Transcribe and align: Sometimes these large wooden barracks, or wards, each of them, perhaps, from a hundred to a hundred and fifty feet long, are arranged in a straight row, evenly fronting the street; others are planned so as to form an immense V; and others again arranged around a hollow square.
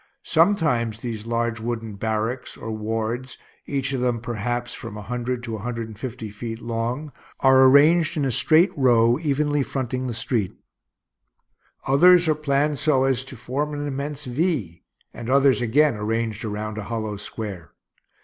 Sometimes 0.25 0.99
these 1.01 1.27
large 1.27 1.59
wooden 1.59 1.93
barracks, 1.93 2.57
or 2.57 2.71
wards, 2.71 3.37
each 3.67 3.93
of 3.93 4.01
them, 4.01 4.19
perhaps, 4.19 4.73
from 4.73 4.97
a 4.97 5.03
hundred 5.03 5.43
to 5.43 5.55
a 5.55 5.59
hundred 5.59 5.89
and 5.89 5.99
fifty 5.99 6.31
feet 6.31 6.59
long, 6.59 7.11
are 7.41 7.65
arranged 7.67 8.17
in 8.17 8.25
a 8.25 8.31
straight 8.31 8.75
row, 8.75 9.19
evenly 9.19 9.61
fronting 9.61 10.07
the 10.07 10.15
street; 10.15 10.55
others 11.85 12.27
are 12.27 12.33
planned 12.33 12.79
so 12.79 13.03
as 13.03 13.23
to 13.23 13.37
form 13.37 13.75
an 13.75 13.85
immense 13.87 14.25
V; 14.25 14.81
and 15.13 15.29
others 15.29 15.61
again 15.61 15.95
arranged 15.95 16.43
around 16.43 16.79
a 16.79 16.85
hollow 16.85 17.15
square. 17.15 17.73